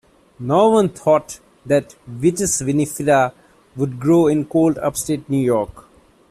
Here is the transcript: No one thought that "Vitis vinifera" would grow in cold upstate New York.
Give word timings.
No 0.39 0.67
one 0.71 0.89
thought 0.89 1.39
that 1.63 1.93
"Vitis 2.07 2.63
vinifera" 2.63 3.33
would 3.75 3.99
grow 3.99 4.25
in 4.25 4.45
cold 4.45 4.79
upstate 4.79 5.29
New 5.29 5.45
York. 5.45 5.85